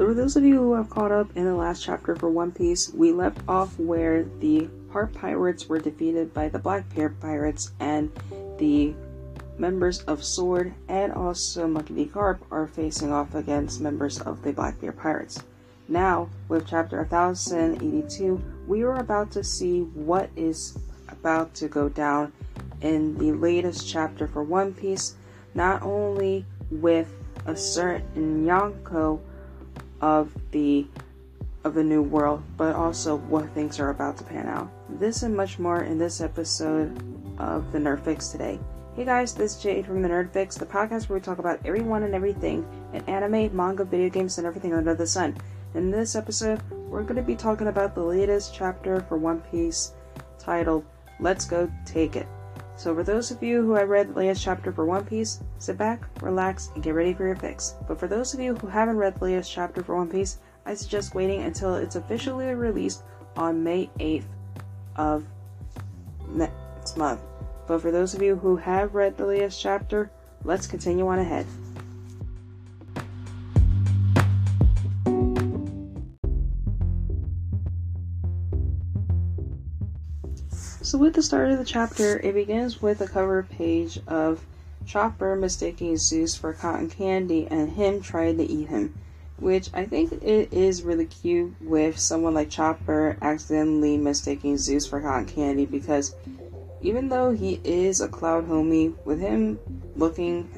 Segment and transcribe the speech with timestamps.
[0.00, 2.52] So, for those of you who have caught up in the last chapter for One
[2.52, 8.10] Piece, we left off where the Heart Pirates were defeated by the Blackbeard Pirates, and
[8.58, 8.94] the
[9.58, 12.06] members of Sword and also Monkey D.
[12.06, 15.42] Garp are facing off against members of the Blackbeard Pirates.
[15.86, 20.78] Now, with chapter 1082, we are about to see what is
[21.08, 22.32] about to go down
[22.80, 25.16] in the latest chapter for One Piece,
[25.52, 27.12] not only with
[27.44, 29.20] a certain Yonko
[30.00, 30.86] of the
[31.62, 34.70] of the new world, but also what things are about to pan out.
[34.98, 36.96] This and much more in this episode
[37.38, 38.58] of the Nerd Fix today.
[38.96, 41.60] Hey guys, this is Jade from the Nerd Fix, the podcast where we talk about
[41.64, 45.36] everyone and everything in anime, manga, video games, and everything under the sun.
[45.74, 49.92] In this episode, we're going to be talking about the latest chapter for One Piece
[50.38, 50.84] titled
[51.20, 52.26] Let's Go Take It.
[52.80, 55.76] So, for those of you who have read the latest chapter for One Piece, sit
[55.76, 57.74] back, relax, and get ready for your fix.
[57.86, 60.72] But for those of you who haven't read the latest chapter for One Piece, I
[60.72, 63.02] suggest waiting until it's officially released
[63.36, 64.24] on May 8th
[64.96, 65.26] of
[66.30, 67.20] next month.
[67.66, 70.10] But for those of you who have read the latest chapter,
[70.44, 71.44] let's continue on ahead.
[80.90, 84.44] So, with the start of the chapter, it begins with a cover page of
[84.84, 88.98] Chopper mistaking Zeus for cotton candy and him trying to eat him,
[89.38, 95.00] which I think it is really cute with someone like Chopper accidentally mistaking Zeus for
[95.00, 96.16] cotton candy because
[96.82, 99.60] even though he is a cloud homie, with him
[99.94, 100.50] looking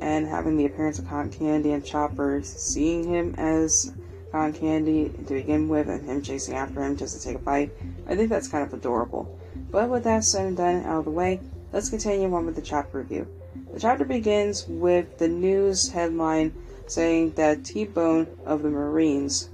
[0.00, 3.92] and having the appearance of cotton candy and Chopper seeing him as
[4.30, 7.72] cotton candy to begin with and him chasing after him just to take a bite,
[8.06, 9.36] I think that's kind of adorable.
[9.70, 11.40] But with that said and done out of the way,
[11.72, 13.26] let's continue on with the chapter review.
[13.72, 16.52] The chapter begins with the news headline
[16.88, 19.48] saying that T Bone of the Marines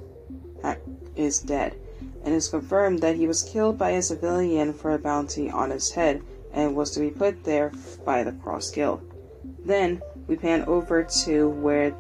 [1.17, 1.77] is dead,
[2.25, 5.91] and it's confirmed that he was killed by a civilian for a bounty on his
[5.91, 6.23] head
[6.53, 7.73] and was to be put there
[8.05, 9.03] by the Cross Guild.
[9.65, 11.95] Then we pan over to where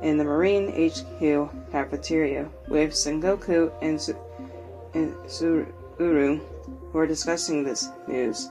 [0.00, 4.16] in the Marine HQ cafeteria with Sengoku and, Su-
[4.94, 6.40] and Tsuru
[6.92, 8.50] who are discussing this news,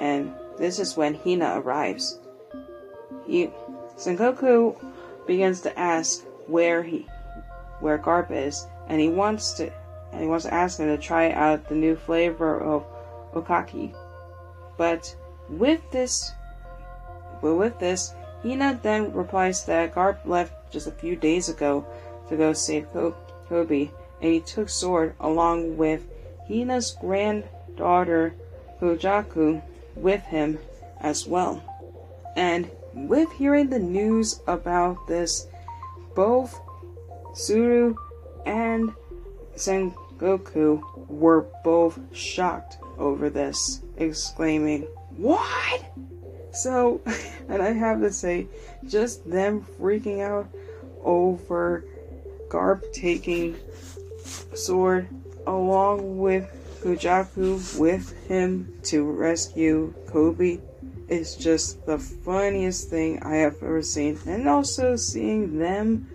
[0.00, 2.18] and this is when Hina arrives.
[3.26, 3.50] He,
[3.96, 4.76] Sengoku
[5.26, 7.06] begins to ask where he,
[7.80, 9.72] where Garp is, and he wants to,
[10.12, 12.84] and he wants to ask him to try out the new flavor of
[13.34, 13.94] Okaki.
[14.76, 15.14] But
[15.48, 16.32] with this,
[17.42, 21.86] but with this, Hina then replies that Garp left just a few days ago
[22.28, 26.02] to go save Koby, and he took Sword along with
[26.50, 28.34] Hina's granddaughter
[28.80, 29.62] Kujaku
[29.94, 30.58] with him
[31.00, 31.62] as well.
[32.34, 35.46] And with hearing the news about this,
[36.16, 36.60] both
[37.34, 37.94] Tsuru
[38.44, 38.92] and
[39.54, 45.84] Sengoku were both shocked over this, exclaiming, What?
[46.50, 47.00] So,
[47.48, 48.48] and I have to say,
[48.88, 50.48] just them freaking out
[51.04, 51.84] over
[52.48, 53.54] Garp taking
[54.54, 55.08] Sword
[55.50, 56.48] along with
[56.82, 60.60] Kujaku with him to rescue Koby
[61.08, 64.18] is just the funniest thing I have ever seen.
[64.26, 66.08] And also seeing them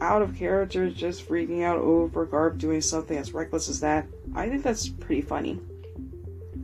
[0.00, 4.48] out of character just freaking out over Garp doing something as reckless as that, I
[4.48, 5.58] think that's pretty funny.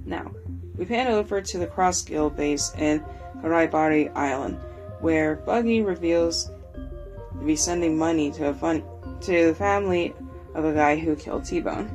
[0.05, 0.33] Now,
[0.77, 3.03] we pan over to the Cross Guild base in
[3.39, 4.59] Karai Bari Island,
[5.01, 8.83] where Buggy reveals to be sending money to a fun
[9.23, 10.15] to the family
[10.55, 11.91] of a guy who killed T-Bone.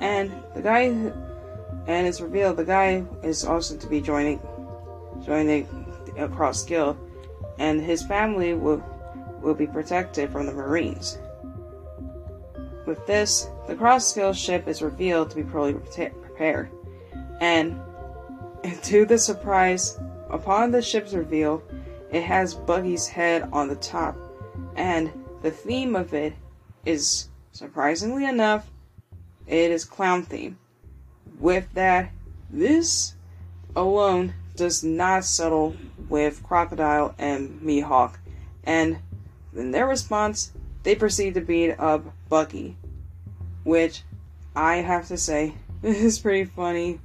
[0.00, 1.12] And the guy who,
[1.86, 4.40] and it's revealed the guy is also to be joining
[5.24, 5.66] joining
[6.16, 6.98] the Cross Guild
[7.58, 8.82] and his family will
[9.40, 11.18] will be protected from the Marines.
[12.86, 16.70] With this, the Cross Guild ship is revealed to be poorly prepared.
[17.40, 17.78] And
[18.84, 19.98] to the surprise,
[20.30, 21.62] upon the ship's reveal,
[22.10, 24.16] it has Buggy's head on the top.
[24.76, 25.12] And
[25.42, 26.34] the theme of it
[26.86, 28.68] is Surprisingly enough,
[29.46, 30.58] it is clown theme.
[31.38, 32.10] With that,
[32.50, 33.14] this
[33.76, 35.76] alone does not settle
[36.08, 38.18] with Crocodile and Mihawk,
[38.64, 38.98] and
[39.54, 40.50] in their response,
[40.82, 42.76] they proceed to beat up Buggy,
[43.62, 44.02] which
[44.56, 45.54] I have to say
[45.84, 46.98] is pretty funny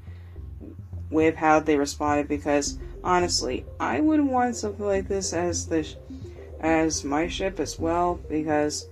[1.11, 5.87] with how they responded because honestly, I would want something like this as the
[6.59, 8.87] as my ship as well because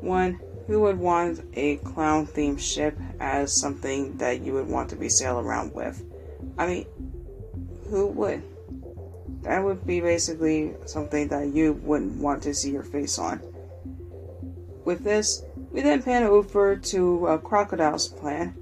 [0.00, 0.38] one
[0.70, 5.08] who would want a clown themed ship as something that you would want to be
[5.08, 6.00] sail around with?
[6.56, 6.86] I mean,
[7.88, 8.44] who would?
[9.42, 13.42] That would be basically something that you wouldn't want to see your face on.
[14.84, 18.54] with this, we then pan over to uh, Crocodile's plan.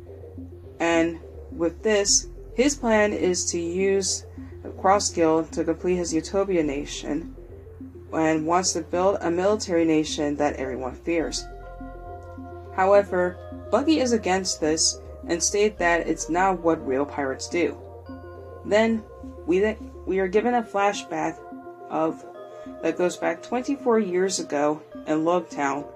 [0.80, 1.20] And
[1.52, 4.24] with this, his plan is to use
[4.80, 7.36] Cross Guild to complete his Utopia nation
[8.14, 11.44] and wants to build a military nation that everyone fears.
[12.78, 13.36] However,
[13.72, 17.76] Buggy is against this and state that it's not what real pirates do.
[18.64, 19.02] Then
[19.46, 19.76] we
[20.06, 21.36] we are given a flashback
[21.90, 22.24] of
[22.82, 25.86] that goes back 24 years ago in Logtown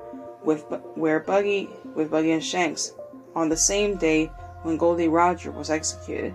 [0.42, 0.64] with
[0.96, 2.94] where Buggy with Buggy and Shanks
[3.36, 4.26] on the same day
[4.62, 5.06] when Gol D.
[5.06, 6.34] Roger was executed.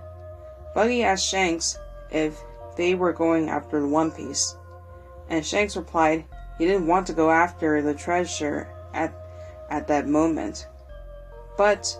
[0.73, 1.77] Buggy asked Shanks
[2.09, 2.41] if
[2.77, 4.55] they were going after the One Piece,
[5.27, 6.23] and Shanks replied
[6.57, 9.26] he didn't want to go after the treasure at
[9.69, 10.67] at that moment,
[11.57, 11.99] but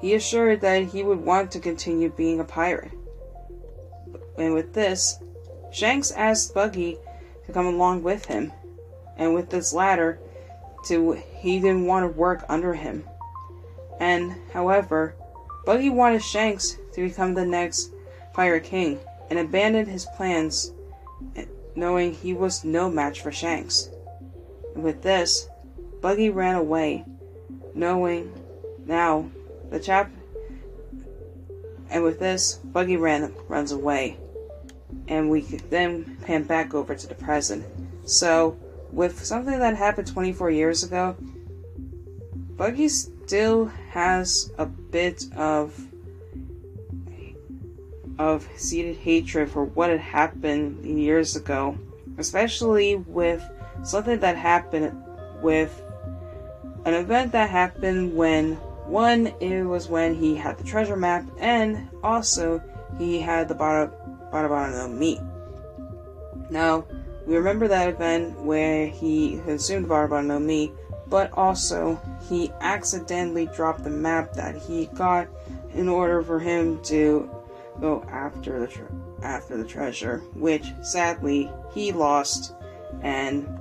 [0.00, 2.92] he assured that he would want to continue being a pirate.
[4.38, 5.18] And with this,
[5.72, 6.98] Shanks asked Buggy
[7.46, 8.52] to come along with him,
[9.16, 10.18] and with this latter,
[10.86, 13.04] to he didn't want to work under him.
[13.98, 15.14] And however,
[15.66, 17.92] Buggy wanted Shanks to become the next
[18.32, 18.98] Pirate King
[19.28, 20.72] and abandoned his plans,
[21.76, 23.90] knowing he was no match for Shanks.
[24.74, 25.48] And with this,
[26.00, 27.04] Buggy ran away,
[27.74, 28.32] knowing
[28.86, 29.30] now
[29.70, 30.10] the chap.
[31.90, 34.16] And with this, Buggy ran runs away,
[35.08, 37.64] and we then pan back over to the present.
[38.06, 38.56] So,
[38.92, 41.16] with something that happened 24 years ago,
[42.56, 45.78] Buggy still has a bit of
[48.18, 51.78] of seated hatred for what had happened years ago,
[52.18, 53.42] especially with
[53.82, 54.94] something that happened
[55.40, 55.82] with
[56.84, 58.54] an event that happened when
[58.86, 62.60] one it was when he had the treasure map and also
[62.98, 63.92] he had the Bara
[64.30, 65.20] Bara no Mi.
[66.50, 66.84] Now
[67.26, 70.72] we remember that event where he consumed Bara no Mi,
[71.06, 75.28] but also he accidentally dropped the map that he got
[75.74, 77.30] in order for him to
[77.80, 78.86] go after the tre-
[79.22, 82.54] after the treasure, which sadly he lost
[83.02, 83.59] and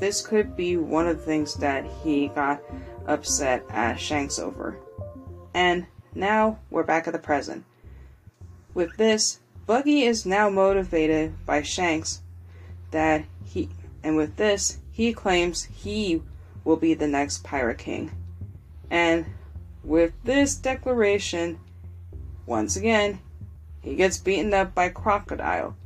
[0.00, 2.62] this could be one of the things that he got
[3.06, 4.76] upset at Shanks over.
[5.54, 7.64] And now we're back at the present.
[8.74, 12.22] With this, Buggy is now motivated by Shanks
[12.90, 13.68] that he
[14.02, 16.22] and with this he claims he
[16.64, 18.10] will be the next pirate king.
[18.90, 19.26] And
[19.84, 21.58] with this declaration,
[22.46, 23.20] once again,
[23.80, 25.76] he gets beaten up by Crocodile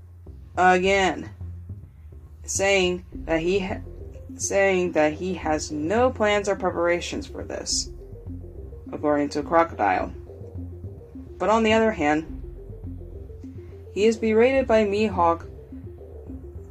[0.56, 1.30] again,
[2.44, 3.68] saying that he
[4.36, 7.90] saying that he has no plans or preparations for this,
[8.92, 10.12] according to Crocodile.
[11.38, 12.42] But on the other hand,
[13.92, 15.46] he is berated by Mihawk,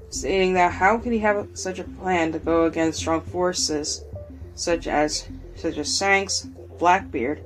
[0.10, 4.04] stating that how could he have such a plan to go against strong forces
[4.56, 7.44] such as such as Shanks, Blackbeard,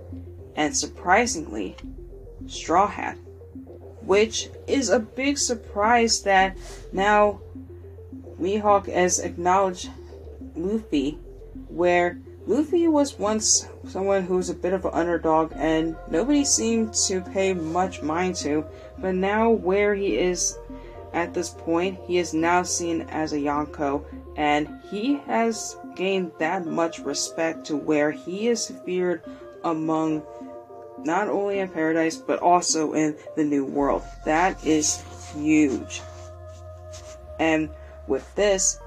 [0.56, 1.76] and surprisingly,
[2.48, 3.18] Straw Hat,
[4.02, 6.58] which is a big surprise that
[6.92, 7.40] now
[8.40, 9.90] Mihawk has acknowledged
[10.58, 11.20] Luffy,
[11.70, 16.94] where Luffy was once someone who was a bit of an underdog and nobody seemed
[16.94, 18.66] to pay much mind to,
[19.00, 20.58] but now where he is
[21.14, 24.06] at this point, he is now seen as a Yonko
[24.38, 29.24] and he has gained that much respect to where he is feared
[29.64, 30.24] among
[31.04, 34.04] not only in paradise but also in the new world.
[34.26, 35.04] That is
[35.34, 36.02] huge.
[37.40, 37.70] And
[38.08, 38.80] with this,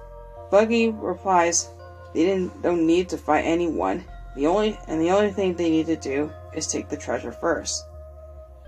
[0.50, 1.70] Buggy replies
[2.12, 4.04] they didn't don't need to fight anyone.
[4.34, 7.84] The only and the only thing they need to do is take the treasure first.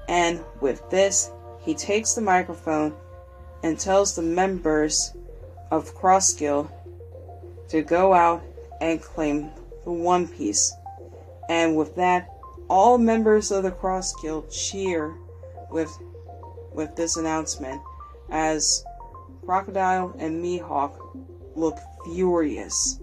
[0.09, 2.95] And with this, he takes the microphone
[3.63, 5.15] and tells the members
[5.71, 6.69] of Cross Guild
[7.69, 8.43] to go out
[8.81, 9.51] and claim
[9.85, 10.73] the One Piece.
[11.49, 12.29] And with that,
[12.69, 15.15] all members of the Cross Guild cheer
[15.71, 15.91] with
[16.73, 17.81] with this announcement
[18.31, 18.85] as
[19.45, 20.93] Crocodile and Mihawk
[21.55, 23.01] look furious.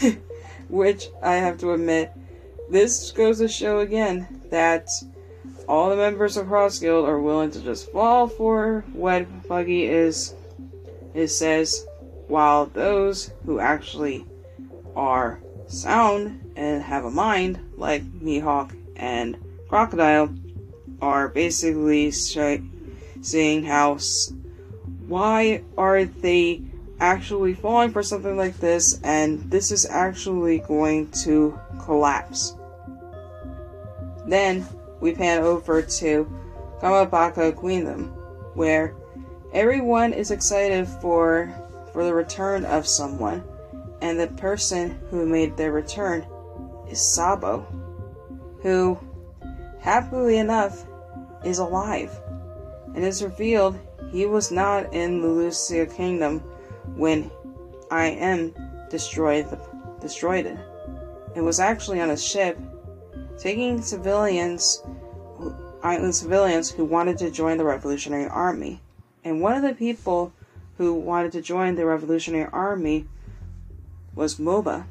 [0.68, 2.12] Which I have to admit,
[2.70, 4.88] this goes to show again that
[5.68, 10.34] all the members of Cross Guild are willing to just fall for what Buggy is
[11.14, 11.86] is says,
[12.28, 14.24] while those who actually
[14.96, 19.36] are sound and have a mind, like Mihawk and
[19.68, 20.34] Crocodile,
[21.00, 23.98] are basically saying how
[25.06, 26.62] why are they
[27.02, 32.54] actually falling for something like this, and this is actually going to collapse.
[34.24, 34.64] Then
[35.00, 36.32] we pan over to
[36.80, 38.04] Kamabaka Kingdom,
[38.54, 38.94] where
[39.52, 41.52] everyone is excited for
[41.92, 43.42] for the return of someone,
[44.02, 46.26] And the person who made their return
[46.90, 47.60] is Sabo,
[48.60, 48.98] who,
[49.80, 50.84] happily enough,
[51.44, 52.10] is alive.
[52.94, 53.78] And it's revealed
[54.10, 56.42] he was not in the Lulusia Kingdom
[56.96, 57.30] when
[57.90, 58.54] I am
[58.90, 59.46] destroyed
[60.00, 60.58] destroyed it.
[61.34, 62.58] It was actually on a ship
[63.38, 64.82] taking civilians,
[65.82, 68.80] island civilians who wanted to join the Revolutionary Army.
[69.24, 70.32] And one of the people
[70.78, 73.06] who wanted to join the Revolutionary Army
[74.14, 74.84] was Moda,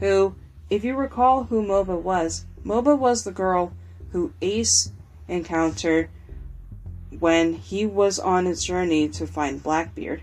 [0.00, 0.34] who,
[0.70, 3.72] if you recall who Moda was, Moda was the girl
[4.12, 4.92] who Ace
[5.28, 6.08] encountered
[7.18, 10.22] when he was on his journey to find Blackbeard.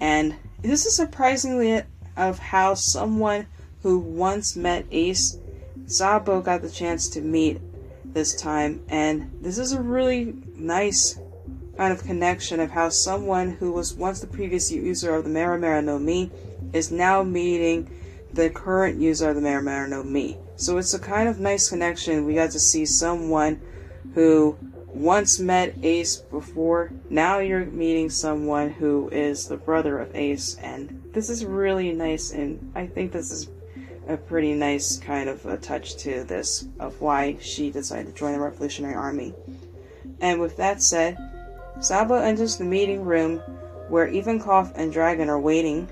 [0.00, 1.82] And this is surprisingly
[2.16, 3.46] of how someone
[3.82, 5.38] who once met Ace,
[5.86, 7.60] Sabo got the chance to meet
[8.04, 11.18] this time, and this is a really nice
[11.76, 15.58] kind of connection of how someone who was once the previous user of the Mera
[15.58, 15.98] Mera no
[16.72, 17.88] is now meeting
[18.32, 20.02] the current user of the Mera Mera no.
[20.56, 22.24] So it's a kind of nice connection.
[22.24, 23.60] We got to see someone
[24.14, 24.58] who
[24.98, 26.90] once met Ace before.
[27.08, 32.32] Now you're meeting someone who is the brother of Ace, and this is really nice.
[32.32, 33.48] And I think this is
[34.08, 38.32] a pretty nice kind of a touch to this of why she decided to join
[38.32, 39.34] the Revolutionary Army.
[40.20, 41.16] And with that said,
[41.80, 43.38] Sabo enters the meeting room
[43.88, 45.88] where Ivankov and Dragon are waiting,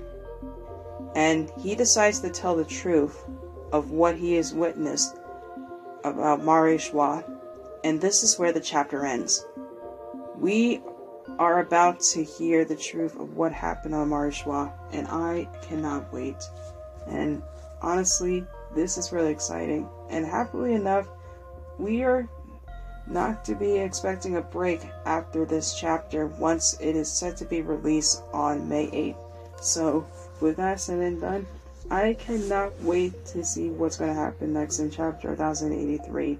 [1.15, 3.23] and he decides to tell the truth
[3.71, 5.15] of what he has witnessed
[6.03, 7.36] about Mary Geoise
[7.83, 9.45] and this is where the chapter ends.
[10.37, 10.81] We
[11.39, 16.11] are about to hear the truth of what happened on Mary Geoise, and I cannot
[16.11, 16.37] wait.
[17.07, 17.41] And
[17.81, 19.87] honestly, this is really exciting.
[20.09, 21.07] And happily enough,
[21.77, 22.27] we are
[23.05, 27.61] not to be expecting a break after this chapter once it is set to be
[27.61, 29.63] released on May 8th.
[29.63, 30.05] So,
[30.41, 31.47] with that said and done,
[31.89, 36.37] I cannot wait to see what's going to happen next in chapter 1083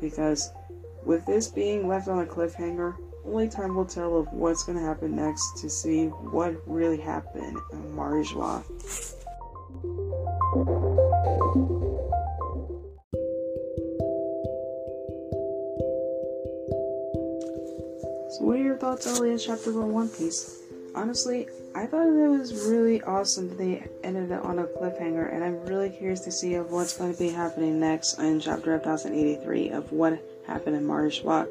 [0.00, 0.52] because
[1.04, 4.84] with this being left on a cliffhanger, only time will tell of what's going to
[4.84, 9.14] happen next to see what really happened in Mary Geoise.
[18.30, 20.59] So, what are your thoughts on latest chapter of One Piece?
[20.94, 25.44] Honestly, I thought it was really awesome that they ended it on a cliffhanger, and
[25.44, 29.70] I'm really curious to see of what's going to be happening next in chapter 1083
[29.70, 31.46] of what happened in Schwa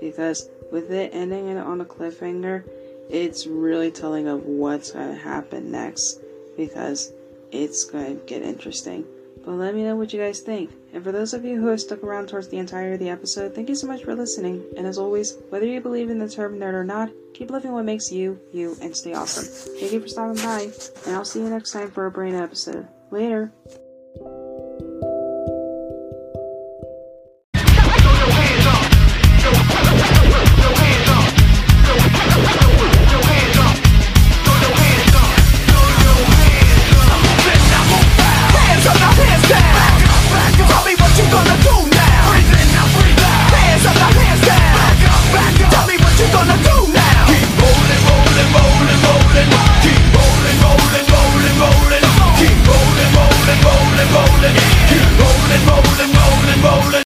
[0.00, 2.64] because with it ending it on a cliffhanger,
[3.08, 6.20] it's really telling of what's going to happen next
[6.56, 7.12] because
[7.50, 9.04] it's going to get interesting.
[9.44, 10.70] But let me know what you guys think.
[10.92, 13.54] And for those of you who have stuck around towards the entirety of the episode,
[13.54, 14.64] thank you so much for listening.
[14.76, 17.84] And as always, whether you believe in the term nerd or not, keep living what
[17.84, 19.44] makes you, you, and stay awesome.
[19.78, 20.70] Thank you for stopping by,
[21.06, 22.88] and I'll see you next time for a brain episode.
[23.10, 23.52] Later.